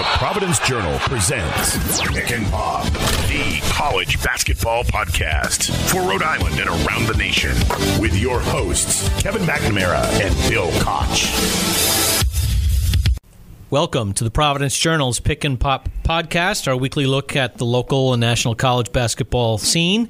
[0.00, 2.84] The Providence Journal presents Pick and Pop,
[3.28, 7.50] the college basketball podcast for Rhode Island and around the nation,
[8.00, 12.24] with your hosts, Kevin McNamara and Bill Koch.
[13.68, 18.14] Welcome to the Providence Journal's Pick and Pop podcast, our weekly look at the local
[18.14, 20.08] and national college basketball scene.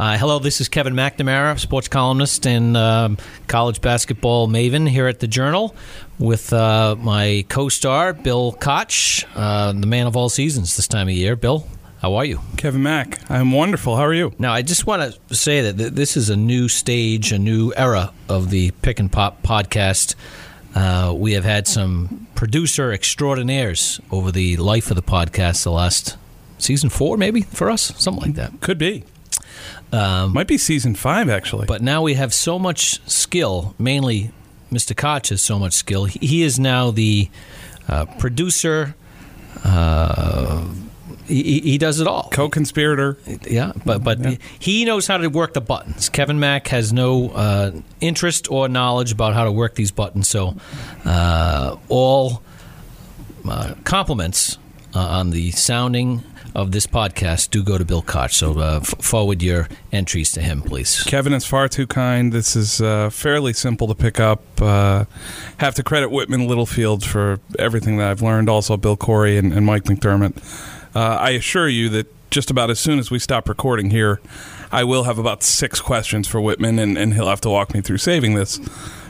[0.00, 5.20] Uh, hello, this is Kevin McNamara, sports columnist and um, college basketball maven here at
[5.20, 5.76] the Journal,
[6.18, 11.12] with uh, my co-star Bill Koch, uh, the man of all seasons this time of
[11.12, 11.36] year.
[11.36, 11.68] Bill,
[12.00, 12.40] how are you?
[12.56, 13.94] Kevin Mack, I'm wonderful.
[13.94, 14.32] How are you?
[14.38, 17.74] Now, I just want to say that th- this is a new stage, a new
[17.76, 20.14] era of the Pick and Pop podcast.
[20.74, 26.16] Uh, we have had some producer extraordinaires over the life of the podcast, the last
[26.56, 28.62] season four, maybe for us, something like that.
[28.62, 29.04] Could be.
[29.92, 31.66] Um, Might be season five, actually.
[31.66, 34.30] But now we have so much skill, mainly
[34.70, 34.96] Mr.
[34.96, 36.04] Koch has so much skill.
[36.04, 37.28] He, he is now the
[37.88, 38.94] uh, producer.
[39.64, 40.64] Uh,
[41.26, 42.28] he, he, does it all.
[42.30, 43.18] Co-conspirator.
[43.48, 44.36] Yeah, but but yeah.
[44.58, 46.08] he knows how to work the buttons.
[46.08, 50.28] Kevin Mack has no uh, interest or knowledge about how to work these buttons.
[50.28, 50.56] So
[51.04, 52.42] uh, all
[53.48, 54.58] uh, compliments
[54.94, 56.22] uh, on the sounding
[56.54, 58.32] of this podcast, do go to Bill Koch.
[58.32, 61.02] So uh, f- forward your entries to him, please.
[61.04, 62.32] Kevin is far too kind.
[62.32, 64.42] This is uh, fairly simple to pick up.
[64.60, 65.04] Uh,
[65.58, 68.48] have to credit Whitman Littlefield for everything that I've learned.
[68.48, 70.36] Also, Bill Corey and, and Mike McDermott.
[70.94, 74.20] Uh, I assure you that just about as soon as we stop recording here,
[74.72, 77.80] I will have about six questions for Whitman, and, and he'll have to walk me
[77.80, 78.60] through saving this.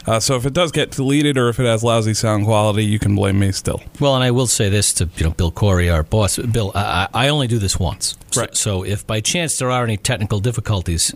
[0.06, 2.98] Uh, so if it does get deleted or if it has lousy sound quality, you
[2.98, 3.83] can blame me still.
[3.98, 6.39] Well, and I will say this to you know Bill Corey, our boss.
[6.39, 8.17] Bill, I, I only do this once.
[8.37, 8.56] Right.
[8.56, 11.15] So, so if by chance there are any technical difficulties,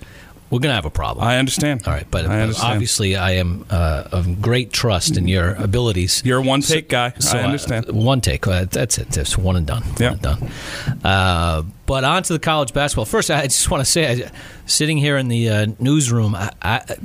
[0.50, 1.26] we're going to have a problem.
[1.26, 1.82] I understand.
[1.86, 6.22] All right, but I obviously I am uh, of great trust in your abilities.
[6.24, 7.12] You're a one take so, guy.
[7.18, 7.88] So I understand.
[7.88, 8.46] Uh, one take.
[8.46, 9.08] Uh, that's it.
[9.08, 9.82] That's one and done.
[9.98, 10.12] Yeah.
[10.12, 10.50] and done.
[11.02, 13.04] Uh, but on to the college basketball.
[13.04, 14.30] First, I just want to say,
[14.66, 16.96] sitting here in the uh, newsroom, I, I,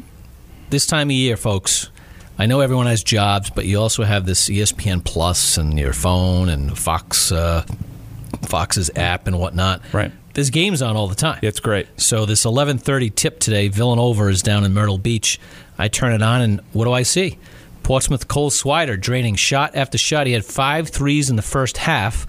[0.69, 1.89] this time of year, folks,
[2.37, 6.49] I know everyone has jobs, but you also have this ESPN Plus and your phone
[6.49, 7.65] and Fox, uh,
[8.43, 9.81] Fox's app and whatnot.
[9.93, 10.11] Right.
[10.33, 11.39] There's games on all the time.
[11.41, 11.87] It's great.
[11.97, 15.39] So this 11:30 tip today, Villanova is down in Myrtle Beach.
[15.77, 17.37] I turn it on, and what do I see?
[17.83, 20.27] Portsmouth Cole Swider draining shot after shot.
[20.27, 22.27] He had five threes in the first half,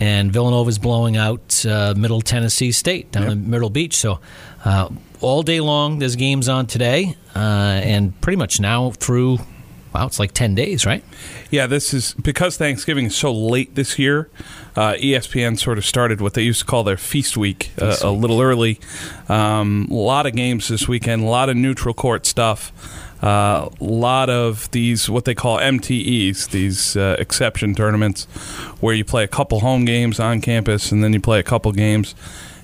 [0.00, 3.32] and Villanova's blowing out uh, Middle Tennessee State down yep.
[3.32, 3.96] in Myrtle Beach.
[3.96, 4.20] So
[4.64, 4.88] uh,
[5.20, 9.38] all day long, there's games on today, uh, and pretty much now through.
[9.94, 11.02] Wow, it's like ten days, right?
[11.50, 14.28] Yeah, this is because Thanksgiving is so late this year.
[14.76, 18.04] Uh, ESPN sort of started what they used to call their feast week, uh, week.
[18.04, 18.78] a little early.
[19.28, 22.70] Um, a lot of games this weekend, a lot of neutral court stuff.
[23.20, 28.26] A uh, lot of these, what they call MTEs, these uh, exception tournaments,
[28.78, 31.72] where you play a couple home games on campus and then you play a couple
[31.72, 32.14] games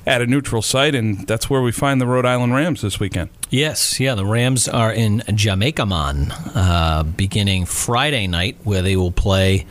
[0.06, 3.31] at a neutral site, and that's where we find the Rhode Island Rams this weekend.
[3.50, 9.66] Yes, yeah, the Rams are in Jamaica-Man uh, beginning Friday night, where they will play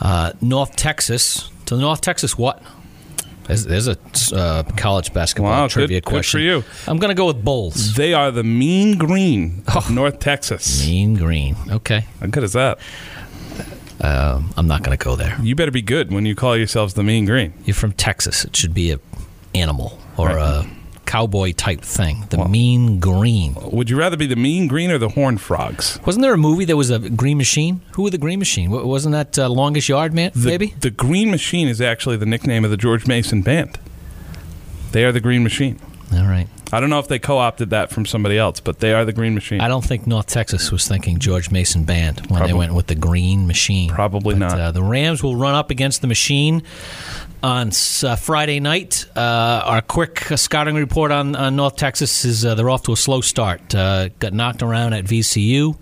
[0.00, 1.50] uh, North Texas.
[1.66, 2.62] To North Texas, what?
[3.44, 3.98] There's, there's a
[4.34, 6.40] uh, college basketball wow, trivia good, question.
[6.40, 6.90] Good for you.
[6.90, 7.94] I'm going to go with Bulls.
[7.94, 10.86] They are the Mean Green of oh, North Texas.
[10.86, 11.56] Mean Green.
[11.68, 12.06] Okay.
[12.20, 12.78] How good is that?
[14.00, 15.36] Uh, I'm not going to go there.
[15.42, 17.52] You better be good when you call yourselves the Mean Green.
[17.64, 18.44] You're from Texas.
[18.44, 18.98] It should be a
[19.54, 20.64] animal or right.
[20.64, 20.70] a
[21.06, 22.24] cowboy type thing.
[22.30, 23.54] The well, Mean Green.
[23.70, 26.00] Would you rather be the Mean Green or the Horn Frogs?
[26.06, 27.82] Wasn't there a movie that was a Green Machine?
[27.92, 28.70] Who were the Green Machine?
[28.70, 30.30] Wasn't that uh, Longest Yard Man?
[30.34, 33.78] The, maybe the Green Machine is actually the nickname of the George Mason band.
[34.92, 35.78] They are the Green Machine.
[36.14, 36.48] All right.
[36.74, 39.34] I don't know if they co-opted that from somebody else, but they are the Green
[39.34, 39.60] Machine.
[39.60, 42.46] I don't think North Texas was thinking George Mason Band when Probably.
[42.46, 43.90] they went with the Green Machine.
[43.90, 44.58] Probably but, not.
[44.58, 46.62] Uh, the Rams will run up against the Machine
[47.42, 47.70] on
[48.02, 49.06] uh, Friday night.
[49.16, 52.96] Uh, our quick scouting report on, on North Texas is uh, they're off to a
[52.96, 53.74] slow start.
[53.74, 55.76] Uh, got knocked around at VCU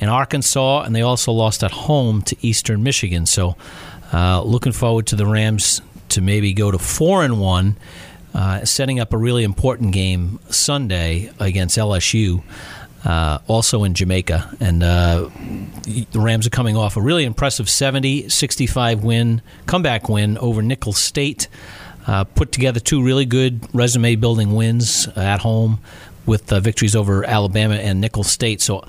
[0.00, 3.26] in Arkansas, and they also lost at home to Eastern Michigan.
[3.26, 3.56] So,
[4.12, 5.80] uh, looking forward to the Rams
[6.10, 7.76] to maybe go to four and one,
[8.64, 12.42] setting up a really important game Sunday against LSU
[13.04, 14.56] uh, also in Jamaica.
[14.60, 15.28] And uh,
[15.84, 20.98] the Rams are coming off a really impressive 70 65 win, comeback win over Nicholls
[20.98, 21.48] State.
[22.06, 25.80] Uh, put together two really good resume building wins at home
[26.26, 28.60] with uh, victories over Alabama and Nicholls State.
[28.60, 28.86] So,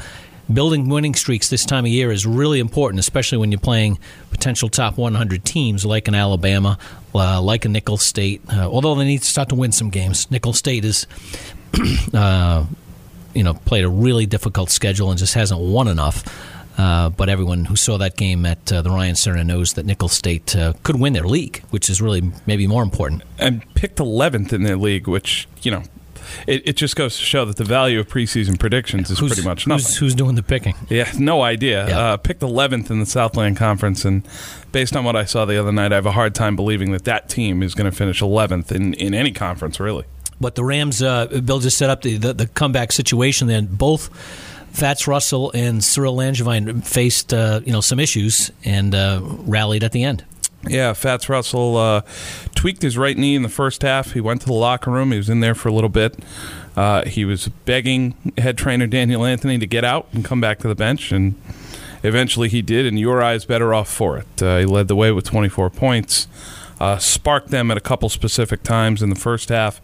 [0.52, 4.00] building winning streaks this time of year is really important, especially when you're playing
[4.32, 6.78] potential top 100 teams like an Alabama,
[7.14, 8.42] uh, like a Nicholls State.
[8.52, 11.08] Uh, although they need to start to win some games, Nicholls State is
[12.14, 12.66] uh,
[13.36, 16.24] you know played a really difficult schedule and just hasn't won enough.
[16.78, 20.12] Uh, but everyone who saw that game at uh, the Ryan Center knows that Nicholls
[20.12, 23.24] State uh, could win their league, which is really maybe more important.
[23.40, 25.84] And picked 11th in their league, which, you know,
[26.48, 29.48] it, it just goes to show that the value of preseason predictions is who's, pretty
[29.48, 29.86] much nothing.
[29.86, 30.76] Who's, who's doing the picking?
[30.90, 31.88] Yeah, no idea.
[31.88, 32.00] Yeah.
[32.00, 34.28] Uh, picked 11th in the Southland Conference, and
[34.72, 37.06] based on what I saw the other night, I have a hard time believing that
[37.06, 40.06] that team is going to finish 11th in, in any conference, really.
[40.40, 43.48] But the Rams, uh, Bill just set up the, the, the comeback situation.
[43.48, 44.10] Then both
[44.76, 49.94] Fats Russell and Cyril Langevine faced uh, you know some issues and uh, rallied at
[49.94, 50.26] the end.
[50.68, 52.02] Yeah, Fats Russell uh,
[52.56, 54.14] tweaked his right knee in the first half.
[54.14, 55.12] He went to the locker room.
[55.12, 56.18] He was in there for a little bit.
[56.76, 60.68] Uh, he was begging head trainer Daniel Anthony to get out and come back to
[60.68, 61.36] the bench, and
[62.04, 62.86] eventually he did.
[62.86, 64.44] And URI is better off for it.
[64.44, 66.28] Uh, he led the way with 24 points,
[66.80, 69.82] uh, sparked them at a couple specific times in the first half,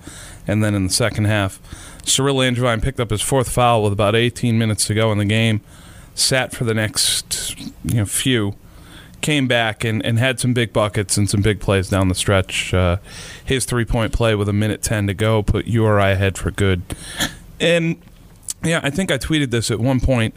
[0.48, 1.60] and then in the second half.
[2.04, 5.26] Cyril Langevine picked up his fourth foul with about 18 minutes to go in the
[5.26, 5.62] game.
[6.16, 8.56] Sat for the next you know few
[9.22, 12.74] came back and, and had some big buckets and some big plays down the stretch.
[12.74, 12.98] Uh,
[13.46, 16.82] his three point play with a minute 10 to go put URI ahead for good.
[17.60, 18.02] And
[18.64, 20.36] yeah, I think I tweeted this at one point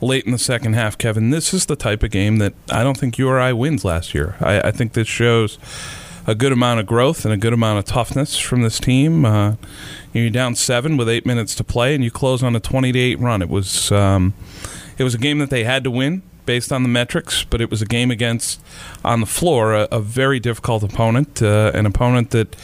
[0.00, 1.30] late in the second half, Kevin.
[1.30, 4.36] This is the type of game that I don't think URI wins last year.
[4.40, 5.58] I, I think this shows
[6.26, 9.24] a good amount of growth and a good amount of toughness from this team.
[9.24, 9.56] Uh,
[10.12, 12.98] you're down seven with eight minutes to play, and you close on a 20 to
[12.98, 13.42] eight run.
[13.42, 14.34] It was um,
[14.98, 17.70] it was a game that they had to win based on the metrics, but it
[17.70, 18.60] was a game against
[19.04, 22.56] on the floor a, a very difficult opponent, uh, an opponent that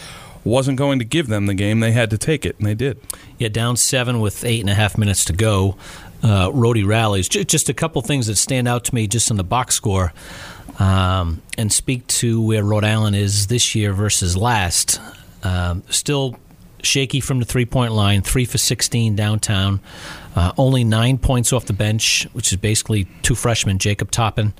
[0.44, 1.80] wasn't going to give them the game.
[1.80, 3.00] They had to take it, and they did.
[3.38, 5.76] Yeah, down seven with eight and a half minutes to go.
[6.22, 7.28] Uh, Rhody rallies.
[7.28, 10.12] J- just a couple things that stand out to me just in the box score
[10.78, 15.00] um, and speak to where Rhode Island is this year versus last.
[15.42, 16.36] Um, still
[16.82, 19.80] shaky from the three point line, three for 16 downtown.
[20.34, 24.52] Uh, only nine points off the bench, which is basically two freshmen, Jacob Toppin,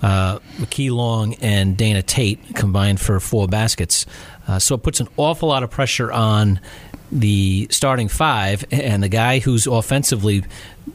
[0.00, 4.06] uh, McKee Long, and Dana Tate combined for four baskets.
[4.46, 6.60] Uh, so it puts an awful lot of pressure on
[7.12, 10.42] the starting five, and the guy who's offensively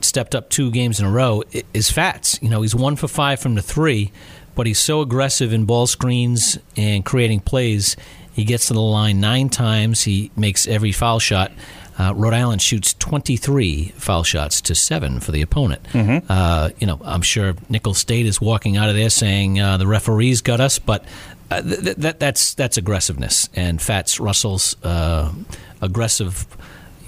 [0.01, 1.43] stepped up two games in a row
[1.73, 2.39] is Fats.
[2.41, 4.11] You know, he's one for five from the three,
[4.55, 7.95] but he's so aggressive in ball screens and creating plays.
[8.33, 10.03] He gets to the line nine times.
[10.03, 11.51] He makes every foul shot.
[11.99, 15.81] Uh, Rhode Island shoots 23 foul shots to seven for the opponent.
[15.91, 16.31] Mm-hmm.
[16.31, 19.87] Uh, you know, I'm sure Nicholls State is walking out of there saying uh, the
[19.87, 21.03] referees got us, but
[21.49, 23.49] uh, th- th- that's that's aggressiveness.
[23.55, 25.33] And Fats Russell's uh,
[25.81, 26.45] aggressive,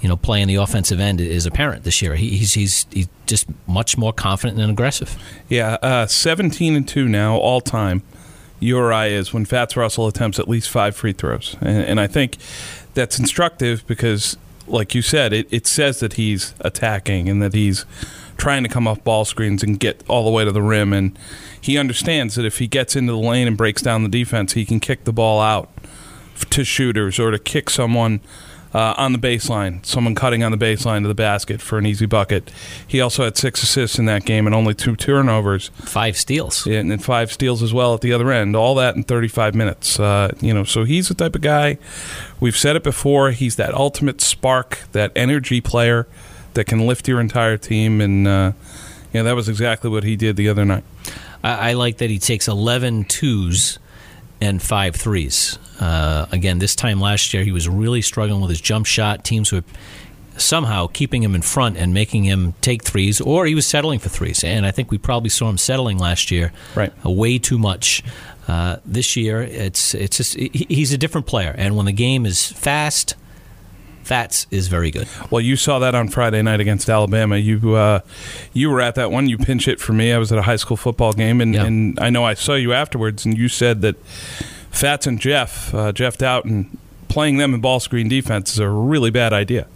[0.00, 2.14] you know, play in the offensive end is apparent this year.
[2.14, 5.16] He, he's he's he's just much more confident and aggressive.
[5.48, 8.02] Yeah, uh, 17 and 2 now, all time.
[8.60, 11.56] URI is when Fats Russell attempts at least five free throws.
[11.62, 12.36] And, and I think
[12.94, 17.86] that's instructive because, like you said, it, it says that he's attacking and that he's
[18.40, 20.92] trying to come off ball screens and get all the way to the rim.
[20.92, 21.16] And
[21.60, 24.64] he understands that if he gets into the lane and breaks down the defense, he
[24.64, 25.68] can kick the ball out
[26.48, 28.20] to shooters or to kick someone
[28.72, 32.06] uh, on the baseline, someone cutting on the baseline to the basket for an easy
[32.06, 32.50] bucket.
[32.86, 35.70] He also had six assists in that game and only two turnovers.
[35.74, 36.66] Five steals.
[36.66, 38.56] Yeah, and then five steals as well at the other end.
[38.56, 40.00] All that in 35 minutes.
[40.00, 41.78] Uh, you know, so he's the type of guy.
[42.38, 43.32] We've said it before.
[43.32, 46.06] He's that ultimate spark, that energy player
[46.54, 48.52] that can lift your entire team, and uh,
[49.14, 50.84] know that was exactly what he did the other night.
[51.42, 53.78] I, I like that he takes 11 twos
[54.40, 55.58] and five threes.
[55.80, 59.24] Uh, again, this time last year, he was really struggling with his jump shot.
[59.24, 59.62] Teams were
[60.36, 64.08] somehow keeping him in front and making him take threes, or he was settling for
[64.08, 64.42] threes.
[64.44, 66.92] And I think we probably saw him settling last year, Right.
[67.04, 68.02] uh, way too much.
[68.48, 72.50] Uh, this year, it's it's just he's a different player, and when the game is
[72.50, 73.14] fast,
[74.02, 75.06] Fats is very good.
[75.30, 77.36] Well, you saw that on Friday night against Alabama.
[77.36, 78.00] You uh,
[78.52, 79.28] you were at that one.
[79.28, 80.12] You pinch it for me.
[80.12, 81.64] I was at a high school football game, and, Yeah.
[81.64, 83.96] and I know I saw you afterwards, and you said that
[84.70, 86.76] Fats and Jeff, uh, Jeff Dowtin,
[87.08, 89.66] playing them in ball screen defense is a really bad idea.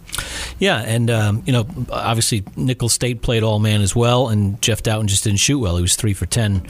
[0.59, 4.81] Yeah, and um, you know, obviously Nicholls State played all man as well, and Jeff
[4.83, 5.75] Dowtin just didn't shoot well.
[5.75, 6.65] He was three for ten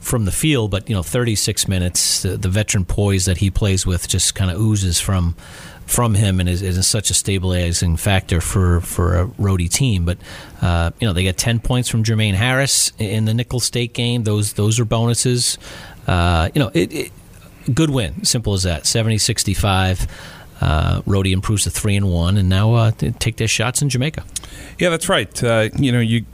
[0.00, 2.22] from the field, but you know, 36 minutes.
[2.22, 5.36] The, the veteran poise that he plays with just kind of oozes from
[5.88, 10.04] from him, and is, is such a stabilizing factor for for a Rhody team.
[10.04, 10.18] But
[10.60, 14.24] uh, you know, they get 10 points from Jermaine Harris in the Nicholls State game.
[14.24, 15.58] Those those are bonuses.
[16.06, 17.12] Uh, you know, it, it
[17.74, 18.24] good win.
[18.24, 18.84] Simple as that.
[18.84, 20.08] 70-65.
[20.60, 24.24] Uh, Rhody improves to three and one, and now uh, take their shots in Jamaica.
[24.78, 25.42] Yeah, that's right.
[25.42, 26.24] Uh, you know, you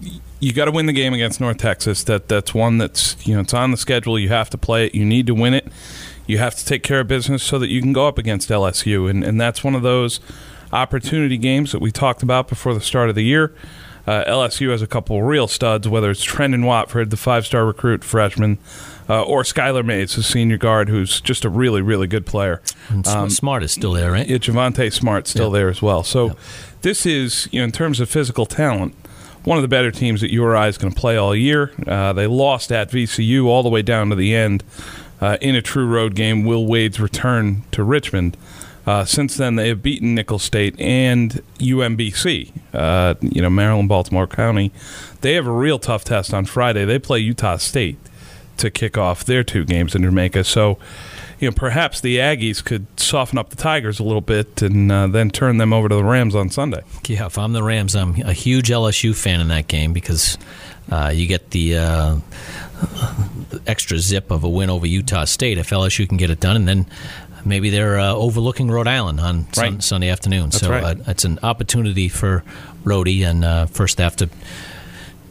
[0.40, 2.04] you got to win the game against North Texas.
[2.04, 4.18] That that's one that's you know it's on the schedule.
[4.18, 4.94] You have to play it.
[4.94, 5.66] You need to win it.
[6.26, 9.08] You have to take care of business so that you can go up against LSU,
[9.10, 10.20] and and that's one of those
[10.72, 13.54] opportunity games that we talked about before the start of the year.
[14.06, 18.58] Uh, LSU has a couple real studs, whether it's Trendon Watford, the five-star recruit freshman,
[19.08, 22.60] uh, or Skylar Mays, the senior guard, who's just a really, really good player.
[23.06, 24.26] Um, Smart is still there, right?
[24.26, 26.02] Yeah, Javonte Smart still there as well.
[26.04, 26.36] So
[26.82, 28.94] this is, you know, in terms of physical talent,
[29.44, 31.72] one of the better teams that URI is going to play all year.
[31.86, 34.64] Uh, they lost at VCU all the way down to the end
[35.24, 36.44] uh, in a true road game.
[36.44, 38.36] Will Wade's return to Richmond.
[38.86, 42.52] Uh, since then, they have beaten Nicholls State and UMBC.
[42.74, 44.70] Uh, you know, Maryland, Baltimore County.
[45.22, 46.84] They have a real tough test on Friday.
[46.84, 47.96] They play Utah State
[48.58, 50.44] to kick off their two games in Jamaica.
[50.44, 50.78] So,
[51.40, 55.06] you know, perhaps the Aggies could soften up the Tigers a little bit and uh,
[55.06, 56.82] then turn them over to the Rams on Sunday.
[57.08, 60.36] Yeah, if I'm the Rams, I'm a huge LSU fan in that game because
[60.92, 62.16] uh, you get the uh,
[63.66, 66.68] extra zip of a win over Utah State if LSU can get it done, and
[66.68, 66.86] then
[67.44, 69.54] maybe they're uh, overlooking Rhode Island on Right.
[69.54, 70.50] sun, Sunday afternoon.
[70.50, 70.82] That's so right.
[70.98, 72.42] uh, it's an opportunity for
[72.84, 74.28] Rhody and uh, first have to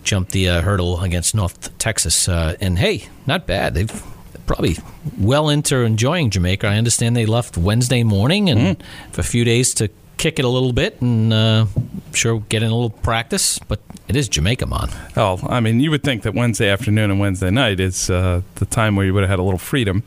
[0.03, 2.27] jump the uh, hurdle against North Texas.
[2.27, 3.73] Uh, and hey, not bad.
[3.73, 4.03] They've
[4.45, 4.77] probably
[5.17, 6.67] well into enjoying Jamaica.
[6.67, 9.11] I understand they left Wednesday morning and Mm-hmm.
[9.11, 9.89] for a few days to
[10.23, 11.65] kick it a little bit and uh,
[12.13, 13.59] sure we'll get in a little practice.
[13.59, 14.89] But it is Jamaica, man.
[15.17, 18.65] Oh, I mean, you would think that Wednesday afternoon and Wednesday night is uh, the
[18.65, 20.01] time where you would have had a little freedom,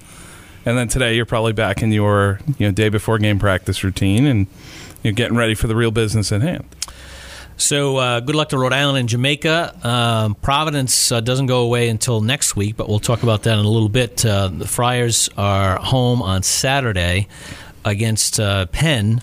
[0.64, 4.24] and then today you're probably back in your you know day before game practice routine
[4.24, 4.46] and
[5.02, 6.64] you're getting ready for the real business at hand.
[7.58, 9.86] So uh, good luck to Rhode Island and Jamaica.
[9.86, 13.64] Um, Providence uh, doesn't go away until next week, but we'll talk about that in
[13.66, 14.24] a little bit.
[14.24, 17.28] Uh, the Friars are home on Saturday
[17.84, 19.20] against uh, Penn,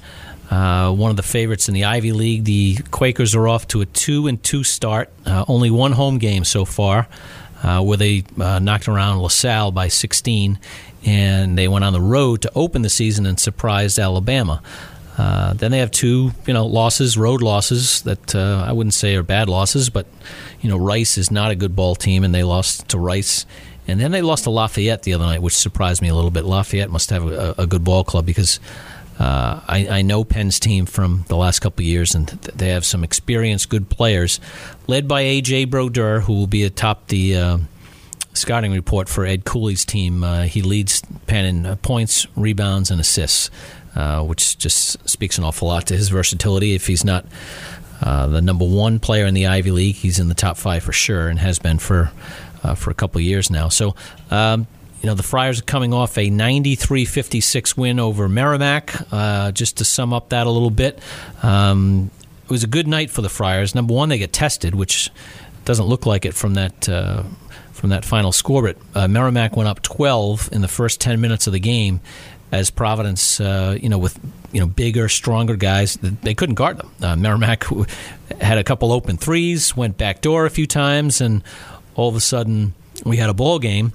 [0.54, 2.44] uh, one of the favorites in the Ivy League.
[2.44, 5.10] The Quakers are off to a two and two start.
[5.26, 7.08] Uh, only one home game so far,
[7.64, 10.60] uh, where they uh, knocked around LaSalle by 16,
[11.06, 14.62] and they went on the road to open the season and surprised Alabama.
[15.18, 19.24] Uh, then they have two, you know, losses, road losses that I wouldn't say are
[19.24, 20.06] bad losses, but
[20.62, 23.48] you know, Rice is not a good ball team, and they lost to Rice.
[23.88, 26.46] And then they lost to Lafayette the other night, which surprised me a little bit.
[26.46, 28.60] Lafayette must have a, a good ball club because
[29.20, 32.86] uh, I, I know Penn's team from the last couple years, and th- they have
[32.86, 34.40] some experienced, good players,
[34.88, 37.38] led by AJ Brodeur, who will be atop the.
[37.38, 37.58] Uh,
[38.36, 40.24] scouting report for Ed Cooley's team.
[40.24, 43.52] Uh, he leads Penn in uh, points, rebounds, and assists,
[43.96, 46.74] uh, which just speaks an awful lot to his versatility.
[46.74, 47.28] If he's not
[48.02, 51.28] the number one player in the Ivy League, he's in the top five for sure,
[51.28, 52.12] and has been for
[52.76, 53.70] for a couple years now.
[53.70, 53.96] So.
[54.32, 54.66] Um,
[55.04, 58.96] you know, the Friars are coming off a 93 56 win over Merrimack.
[59.12, 60.98] Uh, just to sum up that a little bit,
[61.44, 62.10] um,
[62.46, 63.76] it was a good night for the Friars.
[63.76, 65.12] Number one, they get tested, which
[65.66, 67.24] doesn't look like it from that uh,
[67.74, 68.62] from that final score.
[68.62, 72.00] But uh, Merrimack went up 12 in the first 10 minutes of the game,
[72.54, 74.18] as Providence, uh, you know, with
[74.54, 76.92] you know bigger, stronger guys, they couldn't guard them.
[77.02, 77.66] Uh, Merrimack
[78.40, 81.44] had a couple open threes, went backdoor a few times, and
[81.96, 83.92] all of a sudden we had a ball game.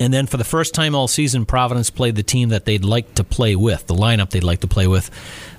[0.00, 3.14] And then for the first time all season, Providence played the team that they'd like
[3.14, 5.10] to play with, the lineup they'd like to play with.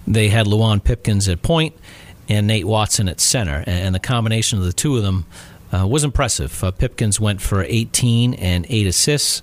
[0.05, 1.75] They had Luwane Pipkins at point
[2.27, 5.25] and Nate Watson at center, and the combination of the two of them
[5.71, 6.63] uh, was impressive.
[6.63, 9.41] Uh, Pipkins went for 18 and eight assists,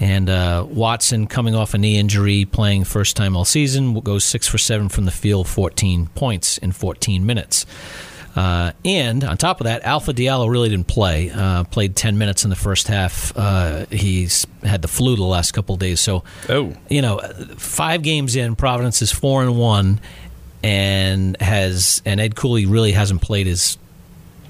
[0.00, 4.46] and uh, Watson, coming off a knee injury, playing first time all season, goes six
[4.46, 7.66] for seven from the field, 14 points in 14 minutes.
[8.36, 11.30] Uh, and on top of that, Alpha Diallo really didn't play.
[11.30, 13.32] Uh, played 10 minutes in the first half.
[13.36, 16.00] Uh, he's had the flu the last couple of days.
[16.00, 16.74] So, Oh.
[16.88, 17.18] you know,
[17.56, 20.00] five games in, Providence is four and one,
[20.62, 23.78] and has and Ed Cooley really hasn't played his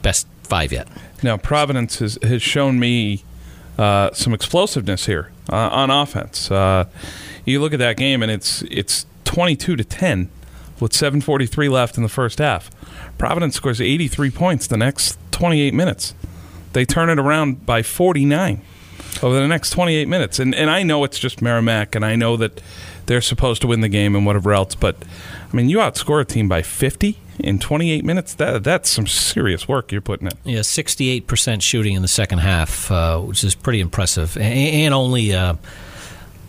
[0.02, 0.88] best five yet.
[1.22, 3.24] Now, Providence has, has shown me
[3.78, 6.50] uh, some explosiveness here uh, on offense.
[6.50, 6.84] Uh,
[7.44, 10.30] you look at that game, and it's it's twenty two to ten
[10.80, 12.70] with seven forty three left in the first half.
[13.18, 16.14] Providence scores eighty three points the next twenty eight minutes.
[16.72, 18.60] They turn it around by forty nine
[19.22, 20.38] over the next twenty eight minutes.
[20.38, 22.60] And and I know it's just Merrimack, and I know that
[23.06, 24.74] they're supposed to win the game and whatever else.
[24.74, 24.96] But
[25.52, 28.34] I mean, you outscore a team by fifty in twenty eight minutes.
[28.34, 30.32] That that's some serious work you're putting in.
[30.44, 34.92] Yeah, sixty-eight percent shooting in the second half, uh, which is pretty impressive, A- and
[34.94, 35.54] only uh,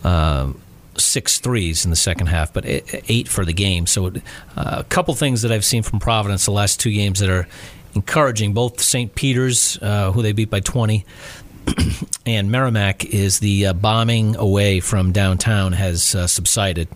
[0.02, 0.52] uh,
[1.00, 3.86] six threes in the second half, but eight for the game.
[3.86, 4.10] So, uh,
[4.56, 7.46] a couple things that I've seen from Providence the last two games that are
[7.94, 8.52] encouraging.
[8.52, 9.14] Both St.
[9.14, 11.04] Peter's, uh, who they beat by twenty,
[12.26, 16.88] and Merrimack is the uh, bombing away from downtown has uh, subsided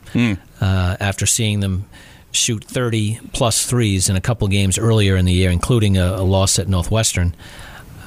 [0.61, 1.87] uh, after seeing them
[2.33, 6.23] shoot 30 plus threes in a couple games earlier in the year, including a, a
[6.23, 7.35] loss at Northwestern.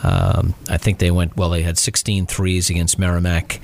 [0.01, 3.59] Um, I think they went, well, they had 16 threes against Merrimack,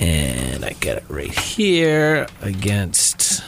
[0.00, 3.42] and I get it right here against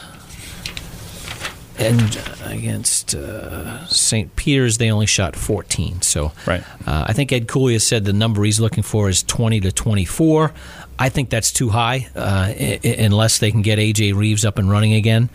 [1.79, 4.35] and against uh, St.
[4.35, 6.01] Peter's, they only shot 14.
[6.01, 6.63] So Right.
[6.87, 9.71] uh, I think Ed Cooley has said the number he's looking for is 20 to
[9.71, 10.53] 24.
[10.97, 14.69] I think that's too high uh, I- unless they can get AJ Reeves up and
[14.71, 15.29] running again.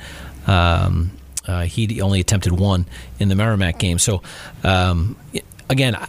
[0.49, 1.12] Um,
[1.47, 2.87] uh, he only attempted one
[3.21, 4.00] in the Merrimack game.
[4.00, 4.23] So
[4.64, 5.14] um,
[5.71, 6.09] again, I-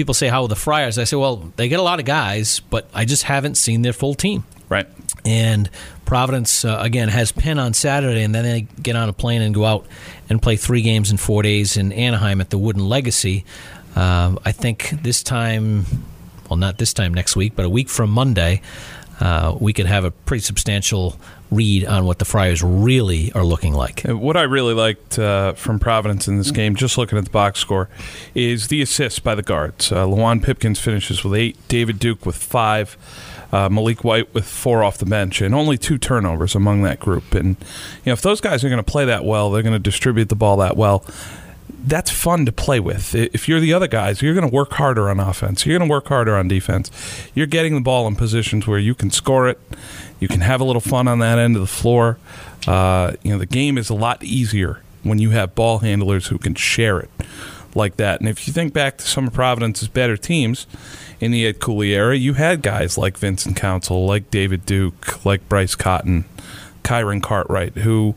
[0.00, 0.96] people say how are the Friars.
[0.96, 3.92] I say, well, they get a lot of guys, but I just haven't seen their
[3.92, 4.44] full team.
[4.70, 4.86] Right.
[5.26, 5.68] And
[6.06, 9.54] Providence uh, again has Penn on Saturday, and then they get on a plane and
[9.54, 9.86] go out
[10.30, 13.44] and play three games in four days in Anaheim at the Wooden Legacy.
[13.94, 15.84] Um, I think this time,
[16.48, 18.62] well, not this time next week, but a week from Monday,
[19.20, 21.14] uh, we could have a pretty substantial
[21.50, 24.02] read on what the Friars really are looking like.
[24.02, 27.58] What I really liked uh, from Providence in this game, just looking at the box
[27.58, 27.88] score,
[28.34, 29.90] is the assists by the guards.
[29.90, 30.06] Uh,
[30.42, 32.96] Pipkins finishes with eight, David Duke with five,
[33.52, 37.34] uh, Maliek White with four off the bench, and only two turnovers among that group.
[37.34, 37.56] And
[38.04, 40.28] you know, if those guys are going to play that well, they're going to distribute
[40.28, 41.04] the ball that well.
[41.82, 43.14] That's fun to play with.
[43.14, 45.64] If you're the other guys, you're going to work harder on offense.
[45.64, 46.90] You're going to work harder on defense.
[47.34, 49.58] You're getting the ball in positions where you can score it.
[50.20, 52.18] You can have a little fun on that end of the floor.
[52.66, 56.38] Uh, you know, the game is a lot easier when you have ball handlers who
[56.38, 57.10] can share it
[57.74, 58.20] like that.
[58.20, 60.66] And if you think back to some of Providence's better teams
[61.20, 65.48] in the Ed Cooley era, you had guys like Vincent Council, like David Duke, like
[65.48, 66.24] Bryce Cotton,
[66.82, 68.14] Kyron Cartwright, who,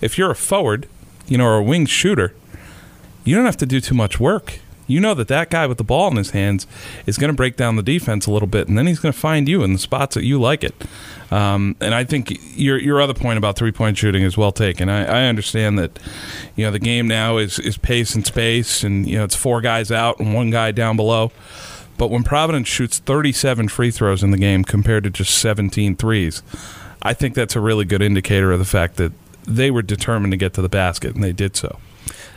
[0.00, 0.88] if you're a forward,
[1.26, 2.34] you know, or a wing shooter,
[3.24, 4.60] you don't have to do too much work.
[4.86, 6.66] You know that that guy with the ball in his hands
[7.06, 9.18] is going to break down the defense a little bit, and then he's going to
[9.18, 10.74] find you in the spots that you like it.
[11.30, 14.90] Um, and I think your your other point about three point shooting is well taken.
[14.90, 15.98] I, I understand that
[16.54, 19.62] you know the game now is is pace and space, and you know it's four
[19.62, 21.32] guys out and one guy down below.
[21.96, 26.42] But when Providence shoots 37 free throws in the game compared to just 17 threes,
[27.02, 29.12] I think that's a really good indicator of the fact that
[29.46, 31.78] they were determined to get to the basket, and they did so.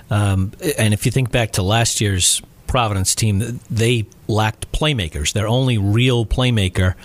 [0.10, 5.34] Um, and if you think back to last year's Providence team, they lacked playmakers.
[5.34, 6.96] Their only real playmaker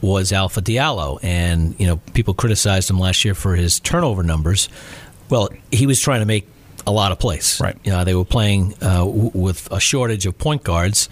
[0.00, 4.68] was Alpha Diallo, and you know people criticized him last year for his turnover numbers.
[5.28, 6.46] Well, he was trying to make
[6.86, 7.60] a lot of plays.
[7.62, 7.76] Right.
[7.84, 11.08] You know, they were playing uh, w- with a shortage of point guards.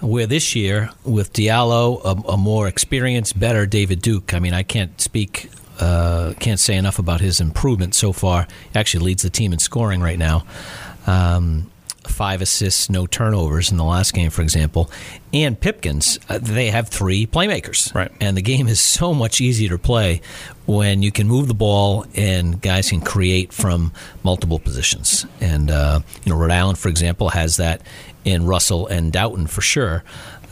[0.00, 4.32] Where this year, with Diallo, a, a more experienced, better David Duke.
[4.32, 8.46] I mean, I can't speak, uh, can't say enough about his improvement so far.
[8.72, 10.46] He actually leads the team in scoring right now.
[11.06, 11.70] Um,
[12.06, 14.90] five assists, no turnovers in the last game, for example.
[15.32, 17.94] And Pipkins, uh, they have three playmakers.
[17.94, 18.10] Right.
[18.20, 20.20] And the game is so much easier to play
[20.66, 25.26] when you can move the ball and guys can create from multiple positions.
[25.40, 27.82] And, uh, you know, Rhode Island, for example, has that
[28.24, 30.02] in Russell and Dowtin for sure,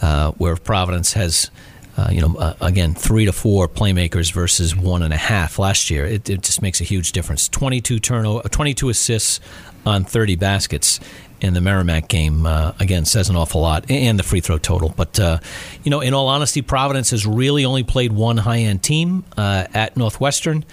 [0.00, 1.50] uh, where Providence has.
[1.96, 5.90] Uh, you know, uh, again, three to four playmakers versus one and a half last
[5.90, 6.06] year.
[6.06, 7.48] It, it just makes a huge difference.
[7.48, 9.40] Twenty-two turnover, twenty-two assists
[9.88, 11.01] on thirty baskets
[11.40, 12.46] in the Merrimack game.
[12.46, 14.92] Uh, again, says an awful lot, and the free throw total.
[14.96, 15.38] But uh,
[15.83, 19.96] you know, in all honesty, Providence has really only played one high-end team uh, at
[19.96, 20.64] Northwestern,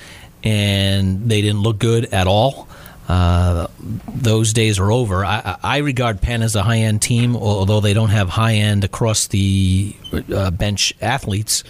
[0.43, 2.67] and they didn't look good at all.
[3.07, 3.67] Uh,
[4.07, 5.23] those days are over.
[5.23, 8.83] I, I regard Penn as a high end team, although they don't have high end
[8.83, 9.95] across the
[10.33, 11.63] uh, bench athletes.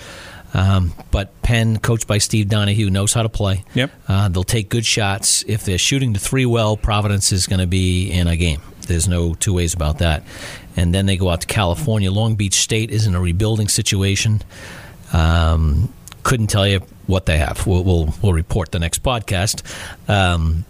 [0.56, 3.66] Um, but Penn, coached by Steve Donahue, knows how to play.
[3.74, 3.92] Yep.
[4.08, 5.44] Uh, they'll take good shots.
[5.48, 8.62] If they're shooting the three well, Providence is going to be in a game.
[8.88, 10.24] There's no two ways about that.
[10.78, 12.10] And then they go out to California.
[12.10, 14.42] Long Beach State is in a rebuilding situation.
[15.12, 15.92] Um,
[16.24, 17.68] couldn't tell you what they have.
[17.68, 19.62] We'll, we'll, we'll report the next podcast.
[20.10, 20.64] Um,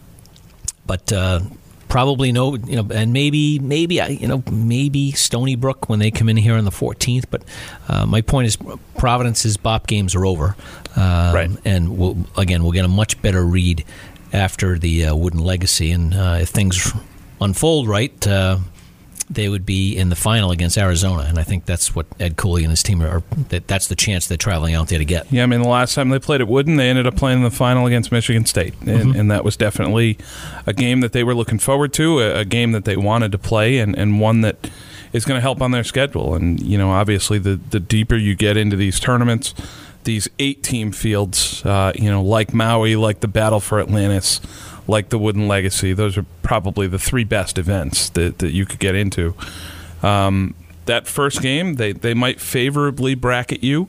[0.88, 1.42] but uh,
[1.90, 6.12] probably no, you know, and maybe, maybe, uh, you know, maybe Stony Brook when they
[6.12, 7.26] come in here on the 14th.
[7.30, 7.44] But
[7.88, 8.58] uh, my point is,
[8.98, 10.56] Providence's BOP games are over,
[10.96, 11.50] um, Right.
[11.66, 13.86] And we'll, again, we'll get a much better read
[14.34, 16.92] after the uh, Wooden Legacy, and uh, if things
[17.40, 18.28] unfold right.
[19.30, 22.64] They would be in the final against Arizona, and I think that's what Ed Cooley
[22.64, 23.24] and his team are.
[23.50, 25.32] That, that's the chance they're traveling out there to get.
[25.32, 27.44] Yeah, I mean, the last time they played at Wooden, they ended up playing in
[27.44, 29.20] the final against Michigan State, and, mm-hmm.
[29.20, 30.18] and that was definitely
[30.68, 33.40] a game that they were looking forward to, a, a game that they wanted to
[33.40, 34.70] play, and, and one that
[35.12, 36.36] is going to help on their schedule.
[36.36, 39.54] And you know, obviously, the the deeper you get into these tournaments,
[40.06, 44.40] these eight team fields, uh, you know, like Maui, like the Battle for Atlantis,
[44.88, 48.80] like the Wooden Legacy, those are probably the three best events that, that you could
[48.80, 49.36] get into.
[50.02, 53.88] Um, that first game, they, they might favorably bracket you.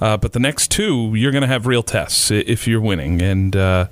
[0.00, 3.56] Uh, but the next two, you're going to have real tests if you're winning, and
[3.56, 3.88] uh,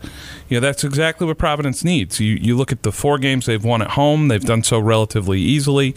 [0.49, 2.21] you know that's exactly what Providence needs.
[2.21, 5.41] You you look at the four games they've won at home; they've done so relatively
[5.41, 5.97] easily.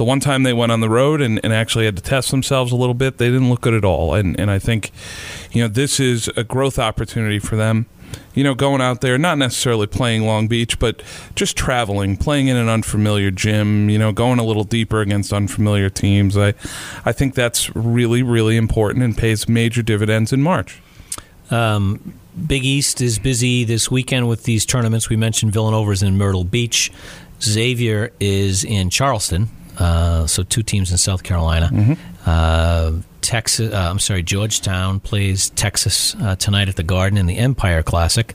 [0.00, 2.72] The one time they went on the road and, and actually had to test themselves
[2.72, 4.14] a little bit, they didn't look good at all.
[4.14, 4.92] And and I think,
[5.52, 7.84] you know, this is a growth opportunity for them.
[8.34, 11.02] You know, going out there, not necessarily playing Long Beach, but
[11.34, 13.90] just traveling, playing in an unfamiliar gym.
[13.90, 16.34] You know, going a little deeper against unfamiliar teams.
[16.34, 16.54] I,
[17.04, 20.80] I think that's really, really important and pays major dividends in March.
[21.50, 22.14] Um,
[22.46, 25.10] Big East is busy this weekend with these tournaments.
[25.10, 26.90] We mentioned Villanova's in Myrtle Beach.
[27.42, 29.50] Xavier is in Charleston.
[29.78, 31.70] Uh, so two teams in South Carolina.
[31.72, 31.92] Mm-hmm.
[32.26, 37.36] Uh, Texas, uh, I'm sorry, Georgetown plays Texas uh, tonight at the Garden in the
[37.38, 38.34] Empire Classic,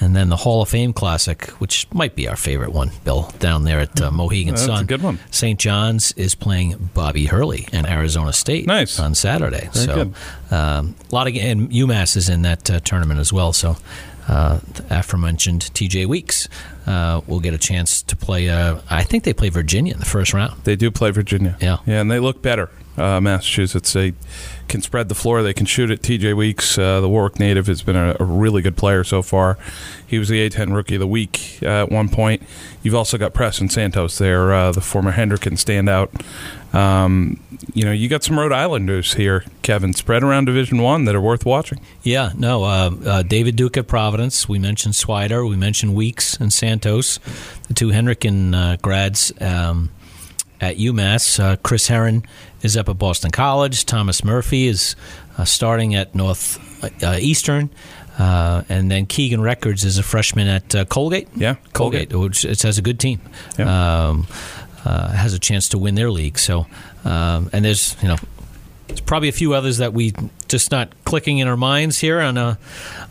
[0.00, 3.64] and then the Hall of Fame Classic, which might be our favorite one, Bill, down
[3.64, 4.86] there at uh, Mohegan That's a Sun.
[4.86, 5.18] good one.
[5.30, 5.58] St.
[5.58, 8.98] John's is playing Bobby Hurley and Arizona State Nice.
[8.98, 9.68] on Saturday.
[9.72, 10.14] Very so good.
[10.52, 13.52] um, a lot of and UMass is in that uh, tournament as well.
[13.52, 13.76] So
[14.30, 16.48] uh, the aforementioned TJ Weeks
[16.86, 18.48] uh, will get a chance to play.
[18.48, 20.62] Uh, I think they play Virginia in the first round.
[20.62, 21.56] They do play Virginia.
[21.60, 21.78] Yeah.
[21.84, 22.70] Yeah, and they look better.
[23.00, 23.92] Uh, Massachusetts.
[23.92, 24.12] They
[24.68, 25.42] can spread the floor.
[25.42, 26.02] They can shoot it.
[26.02, 29.58] TJ Weeks, uh, the Warwick native, has been a, a really good player so far.
[30.06, 32.42] He was the A10 Rookie of the Week uh, at one point.
[32.82, 36.10] You've also got Preston Santos there, uh, the former Hendricken standout.
[36.74, 37.42] Um,
[37.74, 41.20] you know, you got some Rhode Islanders here, Kevin, spread around Division One that are
[41.20, 41.80] worth watching.
[42.02, 42.64] Yeah, no.
[42.64, 44.48] Uh, uh, David Duke at Providence.
[44.48, 45.48] We mentioned Swider.
[45.48, 47.18] We mentioned Weeks and Santos,
[47.66, 49.90] the two Hendricken uh, grads um,
[50.60, 51.40] at UMass.
[51.40, 52.24] Uh, Chris Herron
[52.62, 53.86] is up at Boston College.
[53.86, 54.96] Thomas Murphy is
[55.38, 56.58] uh, starting at North
[57.02, 57.70] uh, Eastern.
[58.18, 61.28] Uh, and then Keegan Records is a freshman at uh, Colgate.
[61.34, 63.20] Yeah, Colgate, which it has a good team.
[63.58, 64.08] Yeah.
[64.08, 64.26] Um,
[64.84, 66.38] uh, has a chance to win their league.
[66.38, 66.66] So,
[67.04, 68.16] um, and there's you know,
[68.88, 70.12] there's probably a few others that we
[70.48, 72.58] just not clicking in our minds here on a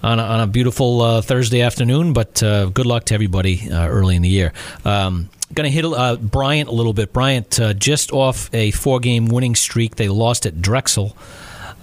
[0.04, 2.14] on a, on a beautiful uh, Thursday afternoon.
[2.14, 4.54] But uh, good luck to everybody uh, early in the year.
[4.86, 7.12] Um, Going to hit uh, Bryant a little bit.
[7.12, 9.96] Bryant uh, just off a four game winning streak.
[9.96, 11.18] They lost at Drexel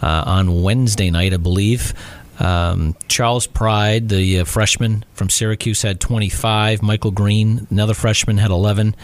[0.01, 1.93] uh, on Wednesday night, I believe.
[2.39, 6.83] Um, Charles Pride, the uh, freshman from Syracuse, had 25.
[6.83, 8.95] Michael Green, another freshman, had 11.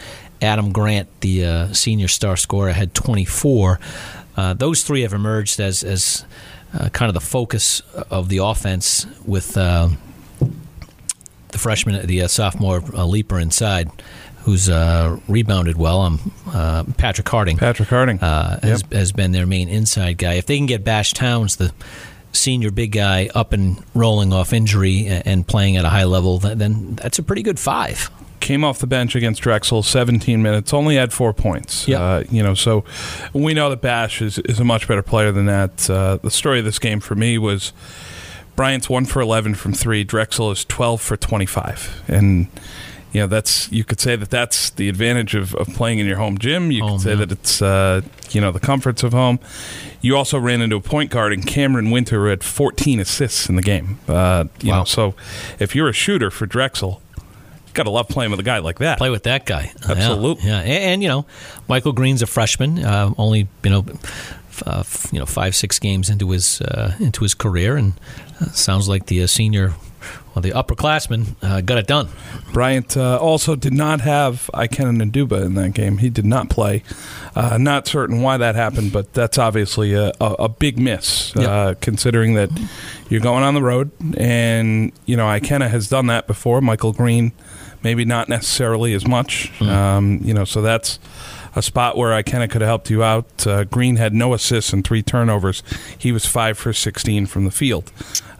[0.41, 3.79] Adam Grant, the uh, senior star scorer, had 24.
[4.37, 6.25] Uh, those three have emerged as as
[6.91, 9.97] kind of the focus of the offense with the
[11.51, 13.91] freshman, the sophomore leaper inside,
[14.43, 16.01] who's uh, rebounded well.
[16.01, 18.19] Um, uh, Patrick Harding Patrick Harding.
[18.19, 20.33] uh, has, has been their main inside guy.
[20.33, 21.73] If they can get Bash Townes, the
[22.31, 26.57] senior big guy, up and rolling off injury and playing at a high level, th-
[26.57, 28.09] then that's a pretty good five.
[28.39, 31.87] came off the bench against Drexel, 17 minutes, only had four points.
[31.87, 31.99] Yep.
[32.01, 32.83] Uh, you know, so
[33.33, 35.89] we know that Bash is, is a much better player than that.
[35.89, 37.71] Uh, the story of this game for me was
[38.57, 40.03] Bryant's one for 11 from three.
[40.03, 42.47] Drexel is 12 for 25, and
[43.13, 46.17] you know that's you could say that that's the advantage of, of playing in your
[46.17, 46.71] home gym.
[46.71, 47.15] You Home, could say yeah.
[47.17, 49.39] that it's uh, you know the comforts of home.
[50.01, 53.55] You also ran into a point guard in Camren Wynter who had 14 assists in
[53.55, 53.99] the game.
[54.07, 54.79] Uh, you Wow.
[54.79, 55.13] know, so
[55.59, 58.79] if you're a shooter for Drexel, you got to love playing with a guy like
[58.79, 58.97] that.
[58.97, 59.71] Play with that guy.
[59.87, 60.45] Absolutely.
[60.49, 61.25] Yeah, And, and, you know,
[61.69, 65.79] Michael Green's a freshman, uh, only you know, f- uh, f- you know, five six
[65.79, 67.93] games into his uh, into his career, and
[68.41, 69.73] uh, sounds like the uh, senior.
[70.33, 72.09] Well, the upperclassman uh, got it done.
[72.53, 75.99] Bryant uh, also did not have Ikenna Ndugba in that game.
[75.99, 76.81] He did not play.
[77.35, 81.47] Uh, not certain why that happened, but that's obviously a, a, a big miss, Yep.
[81.49, 82.49] uh, considering that
[83.09, 86.61] you're going on the road, and you know Ikenna has done that before.
[86.61, 87.31] Michael Green,
[87.83, 89.51] maybe not necessarily as much.
[89.61, 90.97] Um, you know, so that's
[91.55, 93.45] a spot where I kind of could have helped you out.
[93.45, 95.63] Uh, Green had no assists and three turnovers.
[95.97, 97.91] He was five for 16 from the field.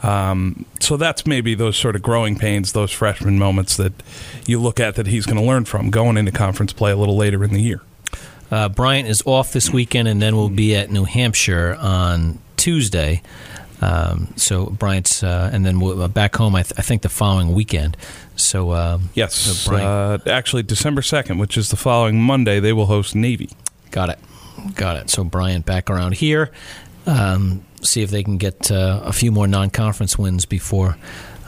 [0.02, 3.94] Um, so that's maybe those sort of growing pains, those freshman moments that
[4.46, 7.16] you look at that he's going to learn from going into conference play a little
[7.16, 7.82] later in the year.
[8.52, 13.22] Uh, Bryant is off this weekend, and then we'll be at New Hampshire on Tuesday.
[13.82, 16.56] Um, so Bryant's, uh, and then we'll, uh, back home.
[16.56, 17.98] I, th- I think the following weekend.
[18.36, 23.16] So um, Yes, uh, actually December 2nd, which is the following Monday, they will host
[23.16, 23.50] Navy.
[23.92, 24.20] got it,
[24.76, 25.10] got it.
[25.10, 26.52] So Bryant back around here.
[27.06, 30.98] Um, see if they can get uh, a few more non-conference wins before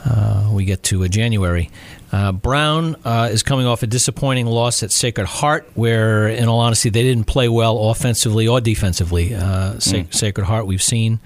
[0.04, 1.70] uh, we get to uh, January.
[2.12, 6.60] Uh, Brown uh, is coming off a disappointing loss at Sacred Heart, where, in all
[6.60, 9.34] honesty, they didn't play well offensively or defensively.
[9.34, 11.18] Uh, Sa- Sacred Heart, we've seen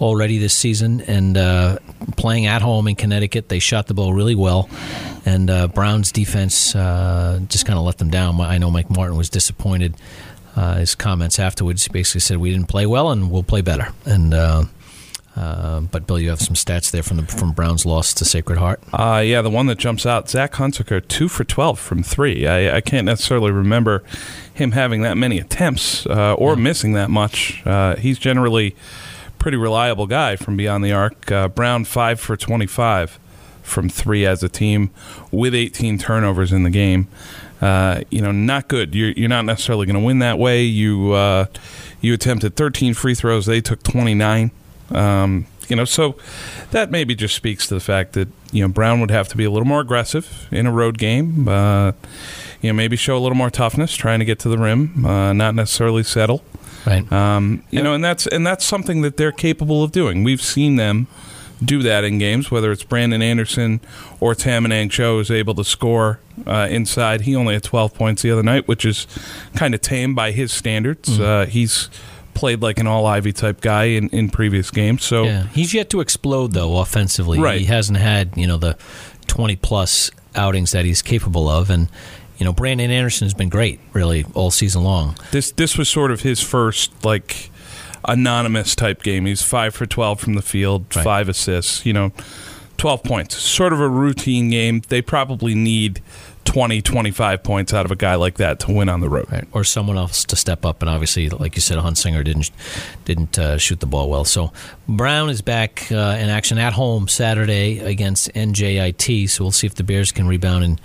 [0.00, 1.78] already this season, and uh,
[2.16, 4.68] playing at home in Connecticut, they shot the ball really well.
[5.26, 8.40] And uh, Brown's defense uh, just kind of let them down.
[8.40, 9.94] I know Mike Martin was disappointed.
[10.56, 13.88] Uh, his comments afterwards he basically said we didn't play well and we'll play better.
[14.04, 14.64] And uh,
[15.36, 18.58] Uh, but Bill, you have some stats there from the from Brown's loss to Sacred
[18.58, 18.82] Heart.
[18.92, 22.48] Uh, yeah, the one that jumps out, Zach Hunsaker, two for twelve from three.
[22.48, 24.02] I, I can't necessarily remember
[24.52, 26.62] him having that many attempts uh, or Yeah.
[26.62, 27.62] missing that much.
[27.64, 28.74] Uh, he's generally
[29.40, 31.32] pretty reliable guy from beyond the arc.
[31.32, 33.18] Uh, Brown five for twenty-five
[33.62, 34.90] from three as a team,
[35.32, 37.08] with eighteen turnovers in the game.
[37.60, 38.94] Uh, you know, not good.
[38.94, 40.62] You're, you're not necessarily going to win that way.
[40.62, 41.46] You uh,
[42.00, 43.46] you attempted 13 free throws.
[43.46, 44.50] They took 29.
[44.92, 46.16] Um, you know, so
[46.70, 49.44] that maybe just speaks to the fact that you know Brown would have to be
[49.44, 51.46] a little more aggressive in a road game.
[51.46, 51.92] Uh,
[52.60, 55.32] you know, maybe show a little more toughness, trying to get to the rim, uh,
[55.32, 56.42] not necessarily settle.
[56.86, 57.10] Right.
[57.12, 60.24] Um, you know, and that's and that's something that they're capable of doing.
[60.24, 61.06] We've seen them
[61.62, 63.80] do that in games, whether it's Brandon Anderson
[64.18, 67.22] or Tamenang Choh is able to score uh, inside.
[67.22, 69.06] He only had 12 points the other night, which is
[69.54, 71.20] kind of tame by his standards.
[71.20, 71.90] Uh, he's
[72.32, 75.04] played like an all Ivy type guy in, in previous games.
[75.04, 77.38] So Yeah, he's yet to explode though offensively.
[77.38, 77.60] Right.
[77.60, 78.78] He hasn't had you know the
[79.26, 81.88] twenty plus outings that he's capable of, and
[82.40, 85.14] you know Brandon Anderson has been great really all season long.
[85.30, 87.50] this this was sort of his first like
[88.06, 89.26] anonymous type game.
[89.26, 91.04] He's five for twelve from the field, Right.
[91.04, 91.84] five assists.
[91.86, 92.12] You know,
[92.78, 93.36] twelve points.
[93.36, 94.82] Sort of a routine game.
[94.88, 96.00] They probably need
[96.46, 99.30] 20, 25 points out of a guy like that to win on the road.
[99.30, 99.44] Right.
[99.52, 102.50] Or someone else to step up, and obviously, like you said, Hunsinger didn't
[103.04, 104.24] didn't uh, shoot the ball well.
[104.24, 104.50] So
[104.88, 109.28] Brown is back uh, in action at home Saturday against NJIT.
[109.28, 110.80] So we'll see if the Bears can rebound and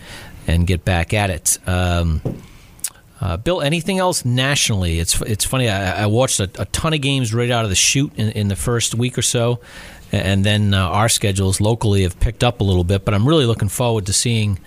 [0.48, 1.58] and get back at it.
[1.68, 2.22] Um,
[3.22, 5.00] uh, Bill, anything else nationally?
[5.00, 5.70] It's it's funny.
[5.70, 8.48] I, I watched a, a ton of games right out of the chute in, in
[8.50, 9.62] the first week or so,
[10.12, 13.06] and then uh, our schedules locally have picked up a little bit.
[13.06, 14.60] But I'm really looking forward to seeing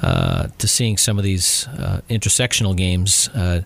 [0.00, 3.28] uh, to seeing some of these uh, intersectional games.
[3.28, 3.60] Uh,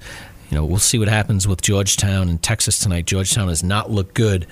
[0.50, 3.06] you know, we'll see what happens with Georgetown and Texas tonight.
[3.06, 4.46] Georgetown has not looked good.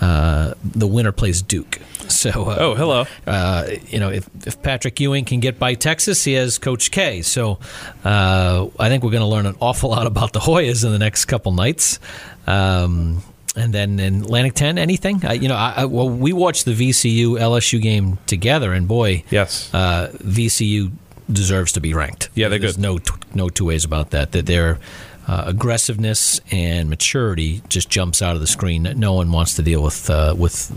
[0.00, 1.80] Uh, the winner plays Duke.
[2.08, 3.04] So, uh, Oh, hello.
[3.26, 7.20] uh, you know, if, if Patrick Ewing can get by Texas, he has Coach K.
[7.22, 7.58] So
[8.04, 10.98] uh, I think we're going to learn an awful lot about the Hoyas in the
[10.98, 11.98] next couple nights.
[12.46, 13.22] Um,
[13.56, 15.20] and then in Atlantic 10, anything?
[15.40, 19.72] You know, I, I, well, we watched the VCU LSU game together, and boy, Yes.
[19.74, 20.92] uh, VCU
[21.30, 22.30] deserves to be ranked.
[22.34, 22.82] Yeah, they're There's good.
[22.82, 24.32] no t- no two ways about that.
[24.32, 24.78] That their
[25.28, 28.82] uh, aggressiveness and maturity just jumps out of the screen.
[28.96, 30.72] No one wants to deal with uh, with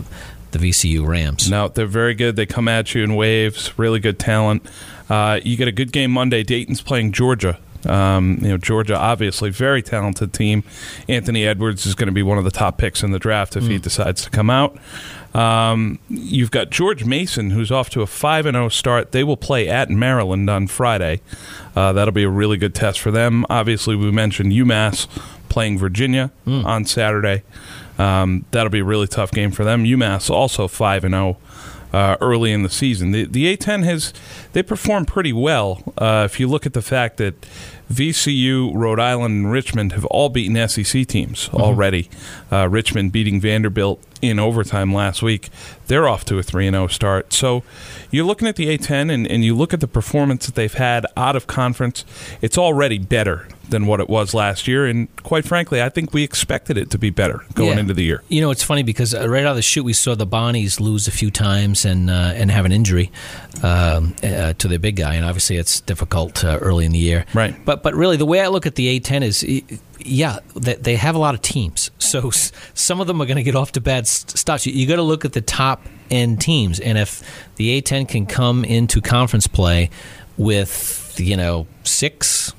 [0.50, 1.50] the VCU Rams.
[1.50, 2.36] No, they're very good.
[2.36, 3.76] They come at you in waves.
[3.78, 4.64] Really good talent.
[5.08, 6.42] Uh, you get a good game Monday.
[6.42, 7.58] Dayton's playing Georgia.
[7.86, 10.62] Um, you know, Georgia obviously very talented team.
[11.08, 13.64] Anthony Edwards is going to be one of the top picks in the draft if
[13.64, 14.76] he decides to come out.
[15.34, 19.12] Um, you've got George Mason, who's off to a five and zero start.
[19.12, 21.20] They will play at Maryland on Friday.
[21.74, 23.46] Uh, that'll be a really good test for them.
[23.48, 25.06] Obviously, we mentioned UMass
[25.48, 27.42] playing Virginia on Saturday.
[27.98, 29.84] Um, that'll be a really tough game for them.
[29.84, 31.38] UMass also five and zero
[31.92, 33.12] uh, early in the season.
[33.12, 34.12] The the A10 has
[34.52, 35.82] they performed pretty well.
[35.98, 37.34] Uh, if you look at the fact that
[37.92, 42.08] VCU, Rhode Island, and Richmond have all beaten SEC teams already.
[42.50, 45.50] Uh, Richmond beating Vanderbilt in overtime last week.
[45.86, 47.32] They're off to a 3 0 start.
[47.32, 47.62] So
[48.10, 51.06] you're looking at the A10 and, and you look at the performance that they've had
[51.16, 52.04] out of conference,
[52.40, 54.86] it's already better than what it was last year.
[54.86, 57.80] And quite frankly, I think we expected it to be better going Yeah.
[57.80, 58.22] into the year.
[58.28, 60.80] You know, it's funny because uh, right out of the chute, we saw the Bonnies
[60.80, 63.10] lose a few times and uh, and have an injury
[63.62, 67.24] um, uh, to their big guy, and obviously it's difficult uh, early in the year.
[67.34, 67.54] Right.
[67.64, 69.42] But but really, the way I look at the A10 is,
[70.00, 73.42] yeah, they, they have a lot of teams, so some of them are going to
[73.42, 74.66] get off to bad starts.
[74.66, 77.22] You, you got to look at the top end teams, and if
[77.56, 79.88] the A10 can come into conference play
[80.36, 82.52] with you know six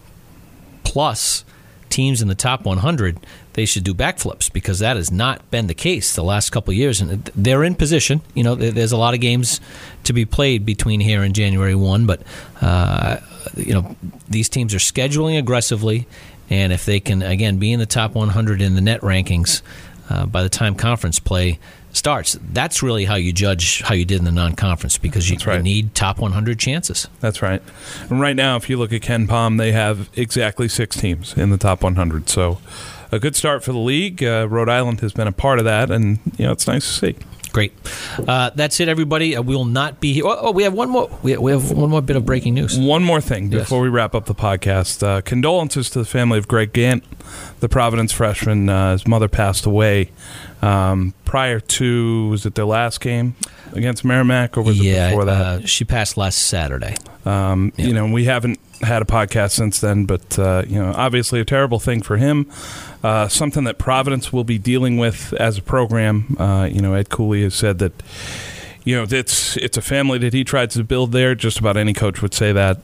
[0.94, 1.44] plus
[1.90, 3.18] teams in the top 100,
[3.54, 7.02] they should do backflips because that has not been the case the last couple years.
[7.02, 8.22] And they're in position.
[8.36, 9.60] You know, there's a lot of games
[10.04, 12.22] to be played between here and January 1, but,
[12.62, 13.18] uh,
[13.58, 13.96] you know,
[14.30, 16.06] these teams are scheduling aggressively.
[16.48, 19.64] And if they can, again, be in the top 100 in the net rankings
[20.12, 21.58] uh, by the time conference play
[21.94, 25.38] starts, that's really how you judge how you did in the non conference because you,
[25.46, 25.58] right.
[25.58, 27.08] you need top 100 chances.
[27.22, 27.62] That's right.
[28.10, 31.58] And right now, if you look at KenPom, they have exactly six teams in the
[31.58, 32.30] top 100.
[32.30, 32.60] So
[33.12, 34.24] a good start for the league.
[34.24, 37.14] Uh, Rhode Island has been a part of that, and you know it's nice to
[37.14, 37.16] see.
[37.52, 37.72] Great.
[38.28, 39.36] Uh, that's it, everybody.
[39.36, 40.26] Uh, we will not be here.
[40.26, 41.08] Oh, oh, we have one more.
[41.22, 42.80] We, we have one more bit of breaking news.
[42.80, 43.62] One more thing Yes.
[43.62, 45.06] before we wrap up the podcast.
[45.06, 47.04] Uh, condolences to the family of Greg Gant,
[47.60, 48.70] the Providence freshman.
[48.70, 50.12] Uh, his mother passed away
[50.62, 53.36] um, prior to was it their last game
[53.74, 55.42] against Merrimack or was it before that?
[55.42, 56.96] Uh, she passed last Saturday.
[57.26, 61.40] Um, You know, we haven't had a podcast since then, but uh, you know, obviously
[61.40, 62.50] a terrible thing for him.
[63.04, 66.36] Uh, something that Providence will be dealing with as a program.
[66.40, 67.94] Uh, you know, Ed Cooley has said that
[68.84, 71.34] you know it's it's a family that he tried to build there.
[71.36, 72.80] Just about any coach would say that.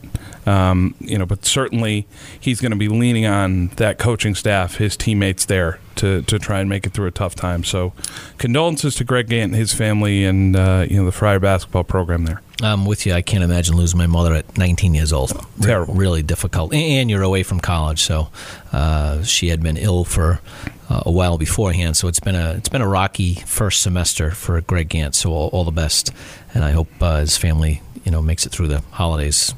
[0.50, 2.08] Um, you know, but certainly
[2.40, 6.60] he's going to be leaning on that coaching staff, his teammates there, to, to try
[6.60, 7.64] and make it through a tough time.
[7.64, 7.94] So,
[8.40, 12.26] condolences to Greg Gant and his family, and uh, you know the Friar basketball program
[12.26, 12.42] there.
[12.64, 13.14] I'm with you.
[13.14, 15.32] I can't imagine losing my mother at 19 years old.
[15.62, 15.94] Terrible.
[15.94, 16.74] Re- really difficult.
[16.74, 18.30] And you're away from college, so
[18.74, 20.42] uh, she had been ill for
[20.90, 21.96] uh, a while beforehand.
[21.96, 25.14] So it's been a it's been a rocky first semester for Greg Gant.
[25.14, 26.12] So all, all the best,
[26.56, 29.54] and I hope uh, his family you know makes it through the holidays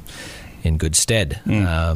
[0.63, 1.41] in good stead.
[1.49, 1.95] Uh,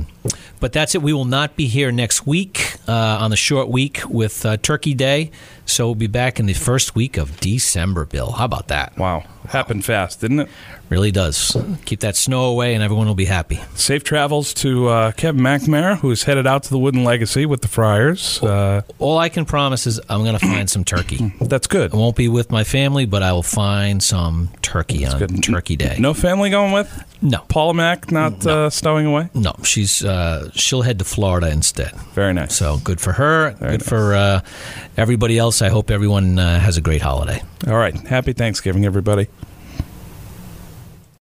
[0.60, 1.02] but that's it.
[1.02, 4.94] We will not be here next week uh, on the short week with uh, Turkey
[4.94, 5.32] Day.
[5.66, 8.32] So we'll be back in the first week of December, Bill.
[8.32, 8.98] How about that?
[8.98, 10.50] Wow, happened fast, didn't it?
[10.90, 11.58] Really does.
[11.86, 13.60] Keep that snow away and everyone will be happy.
[13.74, 17.68] Safe travels to uh, Kevin McNamara, who's headed out to the Wooden Legacy with the
[17.68, 18.42] Friars.
[18.44, 21.34] Uh, All I can promise is I'm going to find some turkey.
[21.42, 21.92] that's good.
[21.92, 25.44] I won't be with my family, but I will find some turkey on good.
[25.44, 25.96] Turkey Day.
[26.00, 27.40] No family going with No.
[27.48, 29.30] Paula Mack, not uh, stowing away.
[29.34, 31.94] No, she's uh, she'll head to Florida instead.
[32.14, 32.56] Very nice.
[32.56, 33.52] So good for her.
[33.52, 34.42] Very good for uh,
[34.98, 35.62] everybody else.
[35.62, 37.42] I hope everyone uh, has a great holiday.
[37.68, 37.96] All right.
[38.08, 39.28] Happy Thanksgiving, everybody.